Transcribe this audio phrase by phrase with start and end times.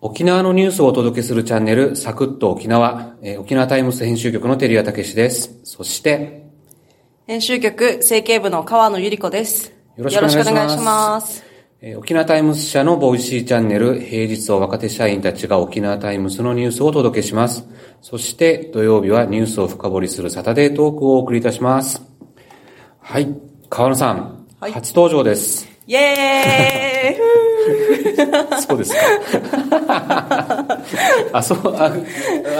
[0.00, 5.58] 沖縄のニュースをお届けするチャンネル、サクッと沖縄、えー沖縄タイムス編集局の照屋武史です。
[5.64, 6.46] そして、
[7.26, 9.72] 編集局政経部の川野ゆり子です。
[9.96, 11.44] よろしくお願いしますます。
[11.80, 17.64] えー沖縄タイムス社の Voicy チャンネル、平日は若手社員たちが沖縄タイムスのニュースをお届けします。
[18.00, 22.00] そして、土曜日はニュースを深掘りするサタデートークをお送りいたします。
[23.00, 23.34] はい。
[23.68, 25.77] 川野さん、はい初登場です。
[25.88, 27.38] イエーイ
[28.60, 29.00] そうですか。
[31.32, 31.90] あ、そう、あ、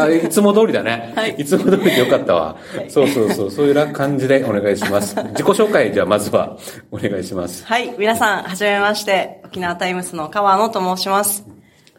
[0.00, 1.12] あいつも通りだね。
[1.14, 2.56] はいいつも通りでよかったわ。
[2.88, 5.14] そうそうそう、そういう感じでお願いします。
[5.14, 6.56] 自己紹介じゃあまずは
[6.91, 7.66] お願いします。
[7.66, 11.45] はい、皆さん、はじめまして、沖縄タイムスの川野と申します。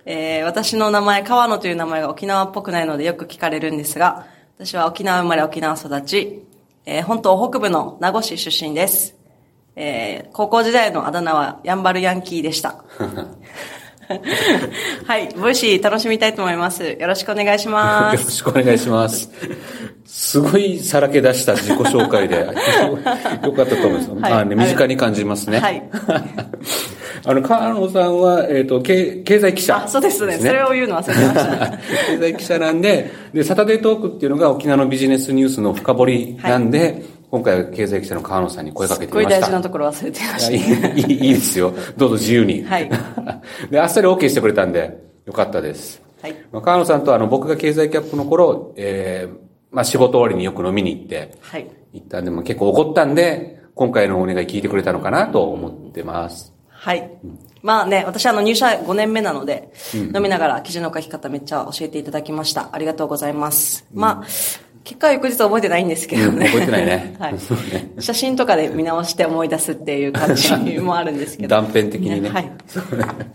[0.05, 4.25] えー、私の名前、川野という名前が沖縄っぽくないのでよく聞かれるんですが、
[4.57, 6.43] 私は沖縄生まれ沖縄育ち、
[6.87, 9.18] えー、本島北部の名護市出身です。
[9.81, 12.83] えー、高校時代のあだ名はヤンバルヤンキーでした。
[15.05, 16.83] はい、 Voicy 楽しみたいと思います。
[16.83, 18.25] よろしくお願いしまよす。
[18.25, 19.29] ろしくお願いします。
[20.05, 22.39] すごいさらけ出した自己紹介で、
[23.47, 24.09] よかったと思います。
[24.09, 25.59] はいまあね、身近に感じますね。
[25.59, 25.81] はい。
[27.25, 30.39] あの、川野さんは、えっ、と、経経済記者、あ、そうですね。
[30.39, 31.77] それを言うの忘れてました。
[32.17, 39.39] 経済記者なんで、で、サタデートークっていうのが沖縄のビジネスニュースの深掘りなんで、今回は経済記者の川野さんに声かけてみました。
[39.41, 41.73] 大事なところ忘れてましいやいいいいいいですよ。
[41.95, 42.63] どうぞ自由に。
[42.63, 42.89] はい
[43.69, 46.01] で、あっさり OK してくれたんで、よかったです。
[46.21, 46.27] た。
[46.27, 46.37] はい。
[46.51, 49.37] まあ、川野さんとあの、僕が経済キャップの頃、えー、
[49.71, 51.67] まあ仕事終わりによく飲みに行って、はい。
[51.93, 56.53] 行ったんで、も結構怒ったんで、今回のお願い聞いてくれたのかなと思ってます。
[56.69, 57.11] はい。
[57.61, 62.69] まあね、私あの入社5年目なので、飲みながら記事の書き方めっちゃ教えていただきました。
[62.71, 63.85] ありがとうございます。
[63.93, 64.27] まあ、
[64.89, 66.47] 結果は翌日覚えてないんですけどね。
[66.47, 67.35] うん覚えてないね はい。
[67.99, 71.49] 写真とかで見直して思い出すっていう感じもあるんですけど。
[71.49, 72.29] 断片的にね。
[72.29, 72.51] はい。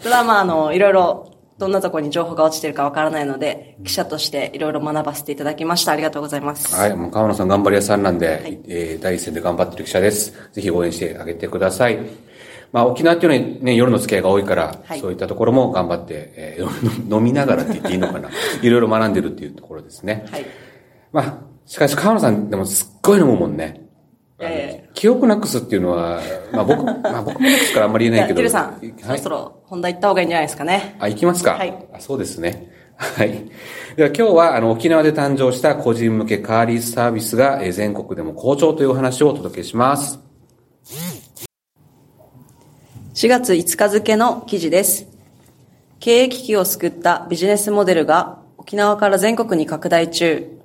[0.02, 5.92] ただまああの、いろいろ、どんなところに情報が落ちてるかわからないので、記者としていろいろ学ばせていただきました。
[5.92, 6.74] ありがとうございます。
[6.74, 10.32] はい、もう川野さん頑張り屋さんなんで、いえー第一線で頑張ってる記者です。
[10.52, 11.98] ぜひ応援してあげてください。
[12.72, 16.66] まあ沖縄っていうのはね、夜の付き合いが多いから、はいそういったところも頑張って、えー
[17.16, 18.30] 飲みながらって言っていいのかな。
[18.60, 20.26] いろいろ学んでるっていうところですね。
[20.32, 20.46] はい。
[21.14, 23.88] まあ、しかし川野さんでもすっごい飲むもんね。
[24.38, 26.20] あのえ記憶なくすっていうのは、
[26.52, 28.48] まあ僕、まあ僕もなくすからあんまり言えないけど。
[28.48, 29.28] じゃあてるさん、そはいろそ。
[29.28, 30.96] ろ本題行った方がいいんじゃないですかね。
[30.98, 32.70] あ、行きますかはいあそうですね。
[32.96, 33.50] はい。
[33.96, 40.20] では今日は、あの、沖縄で誕生した個人向けカーリースサービスが、えー全国でも好調というお話をお届けします。
[43.14, 45.06] 4月5日付の記事です。
[46.00, 50.63] 経営危機を救ったビジネスモデルが沖縄から全国に拡大中。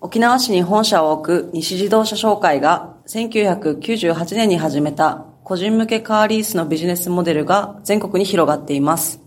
[0.00, 9.20] 沖縄市に本社を置く西自動車商会が1998年に始めた個人向けカーリースのビジネスモデルが全国に広がっています。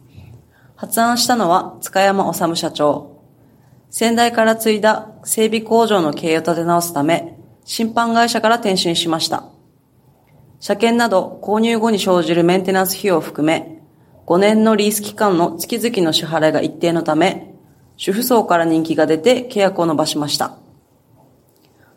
[0.78, 3.22] 発案したのは塚山治社長。
[3.90, 9.44] 先代から継いだ整備工場の経営を立て直すため、審判会社から転身しました。
[10.62, 13.82] 車検など購入後に生じるメンテナンス費用を含め、
[14.26, 17.51] 5年のリース期間の月々の支払いが一定のため、
[18.04, 20.58] 主婦層から人気が出て契約を伸ばしました。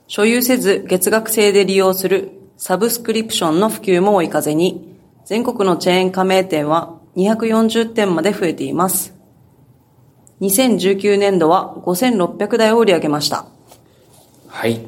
[0.06, 9.14] 所有せず月額制で利用するサブスクリプションの普及も追い風に、全国のチェーン加盟店は240店まで増えています。
[10.42, 13.46] 2019年度は5600台を売り上げました。
[14.48, 14.82] はい。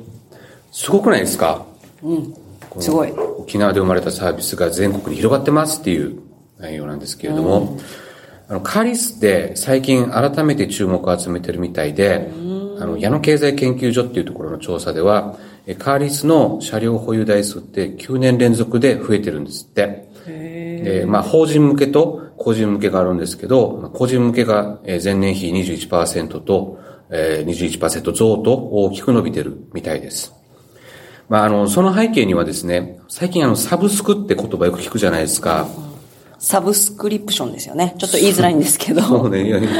[0.71, 1.65] すごくないですか？
[2.03, 6.21] このすごい沖縄で生まれたサービスが全国に広がってますっていう
[6.59, 7.78] 内容なんですけれども、
[8.49, 12.31] あの、カーリスって最近改めて注目を集めてるみたいで、
[12.79, 15.37] あの、矢野経済研究所っていうところの調査では、
[15.67, 20.07] えカーリスの車両保有台数って9年連続で増えてるんですって。
[20.27, 26.78] で、まあ、法人向けと個人向けがあるんですけど、まあ個人向けがえー前年比21%と、
[27.11, 30.33] えー、21%増と大きく伸びてるみたいです。
[31.28, 35.67] まあ、あの、その背景にはですね、最近あの、サブスクって言葉よく聞くじゃないですか。
[36.39, 37.95] サブスクリプションですよね。
[37.99, 39.03] ちょっと言いづらいんですけど。
[39.03, 39.71] そうね、いやいや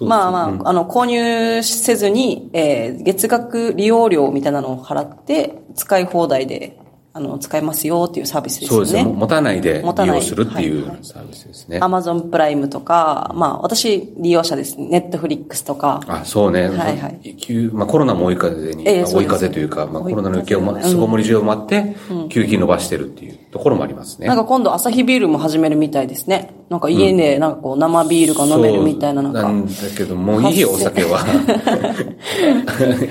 [0.00, 6.78] まあまあ、あの、購入せずに、えー月額利用料みたいなのを払って、使い放題で、
[7.14, 9.04] あの、使えますよっていうサービスですよそうですね。
[9.04, 11.78] 持たないで利用するっていうサービスですね。
[11.82, 14.76] アマゾンプライムとか、まあ、私、利用者です。
[14.78, 16.00] ネットフリックスとか。
[16.06, 16.68] あ、そうね。
[16.68, 24.26] はいはい急まあ、コロナも追い風に、追いええそうです風というか、まあ、コロナの影響も、追い風巣ごもり需要もあって、急激に伸ばしてるっていうところもありますね。
[24.26, 26.54] なんか今度、アサヒビールも始めるみたいですね。
[26.70, 29.40] なんか家で、なんかこう、生ビールが飲めるみたいな、なんか。
[29.42, 31.24] そうなんだけど、もういいよ、お酒は。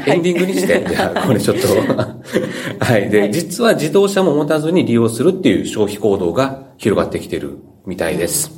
[0.08, 1.68] エンディングにして、じゃあ、これちょっと。
[2.84, 3.10] はい。
[3.10, 8.52] で、実は自動車も持たずに利用するっていう消費行動が広がってきてるみたいです。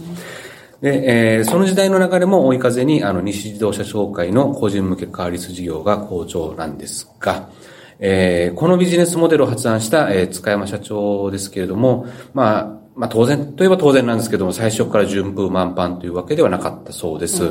[0.82, 7.50] で、えー、その時代の流れも追い風に、あの、西自動車商会の個人向けカーリス事業が好調なんですが、
[8.06, 12.66] えー、このビジネスモデルを発案した、えー、塚山社長ですけれども、まあ、
[12.98, 17.50] まあ当然といえば当然なんですけども、最初から順風満帆というわけではなかったそうです。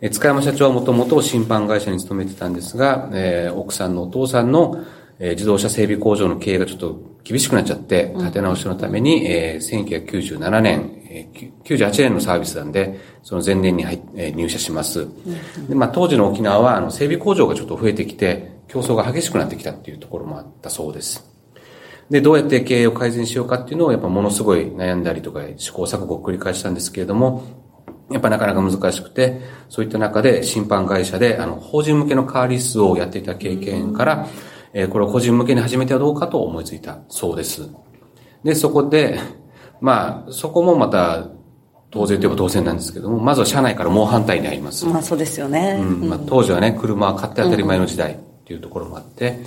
[0.00, 4.86] え塚山社長はもともと審判会社に勤めてたんですが、えー、奥さんのお父さんの、
[5.18, 15.06] えー、自動車整備工場の経営がちょっと厳しくなっちゃって、立て直しのために、えー、1997年、えー、98年のサービスなんで、その前年に入、えー、入社します。
[15.68, 21.28] で、まあ、当時の沖縄は、あの、整備工場がちょっと増えてきて、競争が激しくなってきたっていうところもあったそうです。
[22.10, 27.44] で、どうやって経営を改善しようかっていうのを、やっぱものすごい悩んだりとか、試行錯誤を繰り返したんですけれども、
[28.10, 34.26] やっぱなかなか難しくて、そういった中で審判会社で、あの、法人向けのカーリスをやっていた経験から、
[34.72, 37.68] えー、これを個人向けに始めてはどうかと思いついたそうです。
[38.42, 39.18] で、そこで、
[39.80, 41.28] まあ、そこもまた、
[41.90, 44.84] 当然といえば当然なんですけども、まずは社内から猛反対にあります。
[44.84, 45.78] まあそうですよね。
[45.80, 46.08] うん。
[46.08, 48.18] まあ当時はね、車は買って当たり前の時代
[48.48, 49.40] っていうところもあって、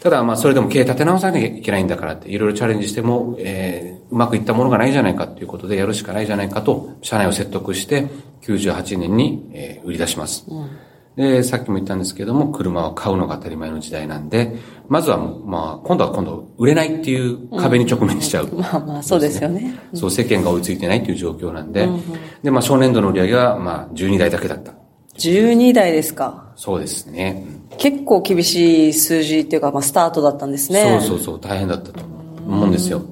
[0.00, 8.08] ただまあそれでも経営立て直さなきゃいけないんだからって、いろいろチャレンジしても、えー、うまくいったものがないじゃないかっていうことでやるしかないじゃないかと、社内を説得して、
[8.42, 10.44] 98年に、えー、売り出します。
[10.48, 10.70] うん
[11.16, 14.56] で、さっきも言ったんですけども、車を買うのが当たり前の時代なんで、
[14.88, 19.78] まずは、まあ、今度は今度、売れないっていう壁に直面しちゃう、うん、まあまあ、そうですよね。
[19.92, 22.02] そう、世間が追いついてないっていう状況なんで、うんうん、
[22.42, 24.72] で、まあ、初年度の売り上げは、まあ、12台だけだった。
[25.18, 26.41] 12台ですか。
[26.56, 27.46] そうですね。
[27.78, 30.98] 結構厳しい数字っていうか、まあ、スタートだったんですね。
[31.00, 32.04] そうそうそう、大変だったと
[32.46, 33.02] 思うんですよ。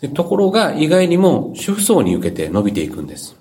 [0.00, 3.36] でところが、意外にも主婦層に受けて伸びていくんです。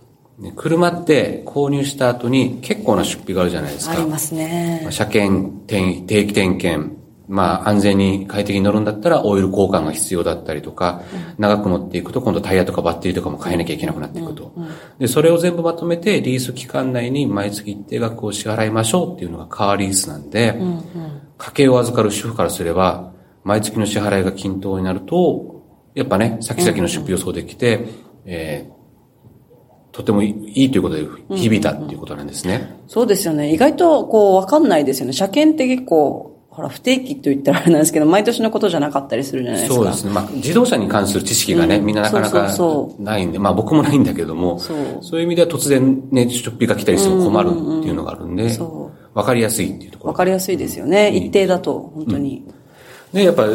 [0.55, 3.93] 車って購入した後に結構な出費があるじゃないですか。
[3.93, 4.85] ありますね。
[4.89, 6.95] 車検、定期点検、
[7.27, 14.53] まあ安全に快適に乗るんだったらオイル交換が必要だったりとか、うん、長く乗っていくと今度タイヤとかバッテリーとかも変えなきゃいけなくなっていくと。
[14.99, 20.59] で、それを全部まとめてリース期間内に毎月一定額を支払いましょうっていうのがカーリースなんで、
[21.37, 23.11] 家計を預かる主婦からすれば、
[23.43, 25.63] 毎月の支払いが均等になると、
[25.93, 27.85] やっぱね、先々の出費予想できて、
[28.25, 28.75] えー
[29.95, 30.35] とてもい
[30.65, 31.07] いということで
[31.37, 32.75] 響いたっていうことなんですね。
[32.85, 33.53] そうですよね。
[33.53, 35.13] 意外とこうわかんないですよね。
[35.13, 39.75] 車検って結構、ほら、不定期と言ったらあれなんですけど、毎年のことじゃなかったりするじゃないですか。
[39.75, 40.11] そうですね。
[40.13, 42.49] まあ、自動車に関する知識がね、うん、みんななかなか
[42.97, 48.57] ないんで、まあ僕もないんだけども、そうそういう意味では突然ね、出費が来たりしても困るっていうのがあるんで、
[49.13, 50.11] わ、かりやすいっていうところ。
[50.11, 51.13] わかりやすいですよね。
[51.13, 52.45] 一定だと、本当に。
[53.11, 53.47] で、やっぱ、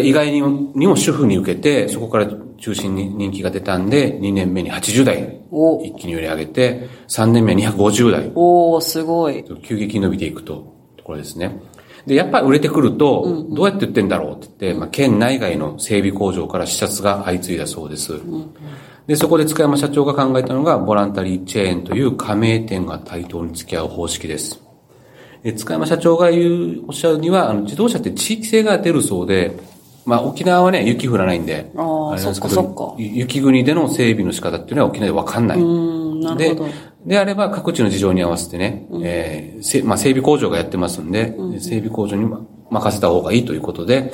[0.00, 5.40] 意外にもにも主婦に受けて、そこから中心に人気が出たんで、2年目に80代、
[5.84, 8.32] 一気に売り上げて、3年目に250代。
[8.34, 9.44] おおすごい。
[9.62, 11.60] 急激に伸びていくと、ところですね。
[12.10, 18.20] で、やっぱり売れてくると、どうやって売ってんだろうって言って、まあ、県内外の整備工場から視察が相次いだそうです。
[19.06, 24.60] で、そこで塚山社長が考えたのが、ボランタリーチェーンという加盟店が対等に付き合う方式です。
[25.44, 29.56] え塚山社長が言う、おっしゃるには、あの、自動車って地域性が出るそうで、
[30.04, 32.94] まあ、沖縄はね、雪降らないんで、ああ、そっかそっか。
[32.98, 35.58] 雪国での整備の仕方っていうのは沖縄でわかんない。
[36.36, 36.56] で、
[37.06, 42.28] であれば各地の事情に合わせてね、うん、えー、まあ、整備工場がやってますんで、うん、整備工場に
[42.70, 44.12] 任せた方がいいということで、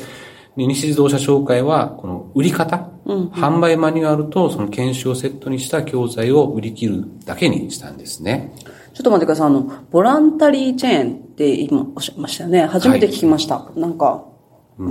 [0.57, 8.55] 西自動車紹介は、この売り方、うんうん、販売マニュアルとその研修をセットにした教材を売り切るだけにしたんですね。
[8.95, 9.47] ちょっと待ってください。
[9.49, 12.65] あの、ボランタリーチェーンって今おっしゃいましたよね。
[12.65, 13.57] 初めて聞きました。
[13.57, 14.25] はい、なんか、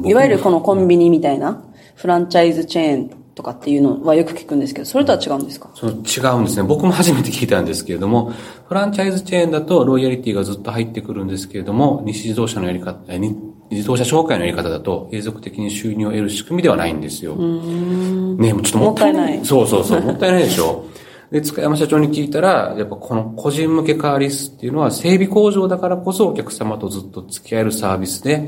[0.03, 1.63] いわゆるこのコンビニみたいな、
[1.95, 5.69] フランチャイズチェーンとかっていうのはよく聞くんですけど、それとは違うんですか？
[5.75, 5.93] そう違
[6.35, 6.63] うんですね。
[6.63, 8.31] 僕も初めて聞いたんですけれども、
[8.67, 12.99] フランチャイズチェーンだとロイヤリティがずっと入ってくるんですけれども、西自動車のやり方、
[13.69, 17.35] 自動車紹介のやり方だと継続的に収入を得る仕組みではないんですよ。
[17.35, 19.45] ねもうちょっともったいない。
[19.45, 20.85] そうそうそう、 もったいないでしょ。
[21.31, 28.47] で、塚山社長に聞いたら、やっぱこの個人向けカーリスっていうのは整備工場だからこそお客様とずっと付き合えるサービスで、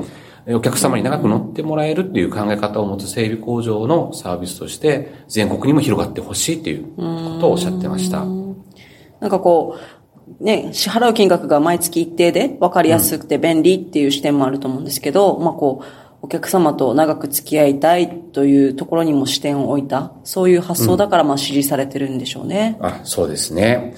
[0.50, 7.02] お客様に長く乗ってもらえるっていう考え方を持つ整備工場のサービスとして全国にも広がってほしいっていうこ
[7.42, 8.24] とをおっしゃってました。
[9.20, 9.78] なんかこ
[10.40, 15.86] う、ね、支払う金額が毎月一定で分かりやすくて便利っていう視点もあると思うんですけど、うん、まあこう、
[16.22, 22.78] お客様と長く付き合いたいというところにも視点を置いた、そういう発想だからまあ支持されてるんでしょうね。
[22.80, 23.96] うん、あ、そうですね。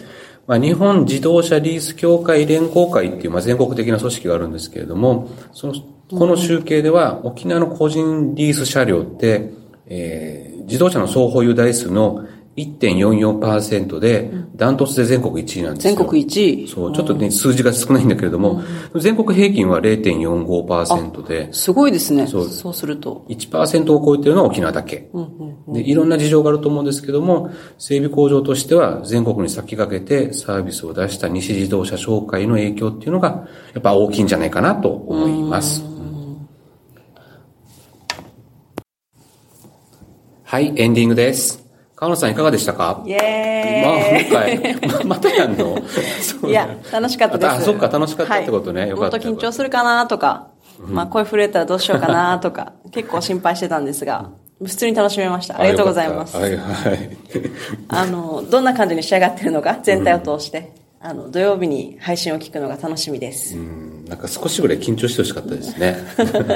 [0.48, 5.74] まあ、日本自動車リース協会連合会っていう、まあ、全国的な組織があるんですけれども、その、
[6.10, 9.52] この集計では、沖縄の個人リース車両って、
[9.86, 12.26] えー、自動車の総保有台数の
[12.58, 15.96] 1.44%で、ダントツで全国1位なんですよ。
[15.96, 16.68] 全国1位。
[16.68, 18.62] そう、ちょっとね、数字が少ないんだけれども、
[18.96, 22.28] 全国平均は0.45%で、すごいですね。
[22.28, 23.26] そそううすると。
[23.30, 25.10] 1%を超えてるのは沖縄だけ。
[25.70, 35.99] で、いろんな事情があると思うんですけども、整備工場としては全国に先駆けてサービスを出した西自動車紹介の影響っていうのが、やっぱ大きいんじゃないかなと思います。
[40.50, 41.64] はい、エンディングです。
[41.96, 43.04] 川野さんいかがでしたか？
[43.06, 45.78] イエまあ、ーイ今回、ま またやんの？
[46.50, 47.52] いや、楽しかったです。
[47.52, 50.48] あそっか楽しかったってことねはいよかったもっと緊張するかなとか、
[50.80, 55.60] まあ声震えたらどうしようかなとか、 結構心配してたんですが、普通に楽しめました。
[55.60, 56.36] ありがとうございます。
[56.36, 57.10] はいはい。
[57.88, 63.56] あの、どんな感じに仕上がってるのか、全体を通して、あの、土曜日に配信を聞くのが楽しみです。
[63.56, 65.98] うんなんか少しぐらい緊張してほしかったですね。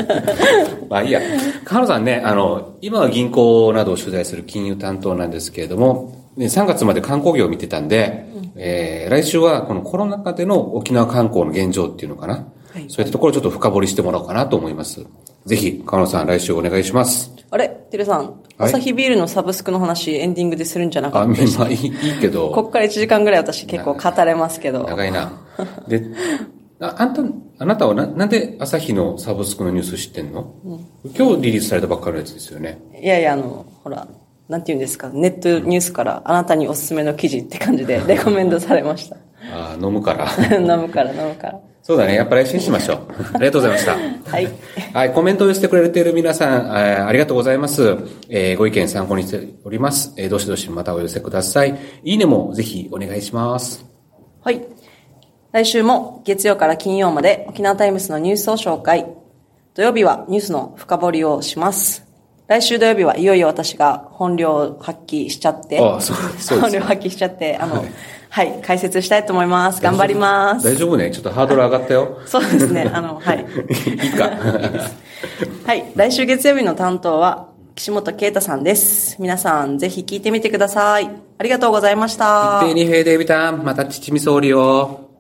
[0.90, 1.22] まあいいや。
[1.64, 12.34] 河野さんね、あの、今は銀行などを取材する金融担当なんですけれども、ね、3月まで観光業を見てたんで、えー来週はこのコロナ禍での沖縄観光の現状っていうのかな。
[12.74, 15.06] はいそういったところをちょっと深掘りしてもらおうかなと思います。
[15.46, 17.32] ぜひ、河野さん来週お願いします。
[17.52, 22.50] あれてるさん、アサヒビールのサブスクの話、エンディングでするんじゃなかあ、ったでしたまあいいいいけど。
[22.50, 24.86] こっから1時間ぐらい私結構語れますけど。
[24.86, 25.34] 長いな。
[25.88, 26.02] で、
[26.84, 27.22] ああんた、
[27.60, 30.54] あなたはな、なんで朝日のサブスクのニュース知ってんの、
[31.18, 32.82] 今日リリースされたばっかりのやつですよね。
[33.02, 34.08] いやいや、あの、ほら、
[34.50, 39.16] なんて言うんですか、ネットニュースからあなたにおすすめの記事って感じでレコメンドされました。
[39.54, 40.28] あー飲むから。
[40.58, 41.60] 飲むから飲むから。
[41.82, 42.16] そうだね。
[42.16, 42.98] やっぱ来週にしましょう。
[43.36, 43.96] ありがとうございました。
[44.32, 44.48] はい。
[44.94, 47.98] はい、コメントを寄せてくれている皆さん、えーありがとうございます。
[48.30, 50.14] えーご意見参考にしております。
[50.18, 51.78] えーどしどしまたお寄せください。
[52.04, 53.86] いいねもぜひお願いします。
[54.42, 54.62] はい。
[55.54, 59.06] 来週も月曜から金曜まで沖縄タイムスのニュースを紹介。
[59.76, 62.08] 土曜日はニュースの深掘りをします。
[62.48, 67.86] 来週土曜日はいよいよ私が本領を発揮しちゃって、あそうそう本領発揮しちゃって、 あの、
[68.32, 69.80] はい、解説したいと思います。
[69.80, 70.66] 頑張ります。
[70.66, 72.18] 大丈夫ねちょっとハードル上がったよ。
[72.26, 73.46] そうですね、あの、 はい。
[74.04, 74.32] いいか。
[75.68, 75.86] はい。
[75.96, 79.18] 来週月曜日の担当は、岸本啓太さんです。
[79.20, 81.12] 皆さん、ぜひ聞いてみてください。
[81.38, 82.62] ありがとうございました。
[82.64, 85.13] 一平二平デビタン、また父みそおりよ。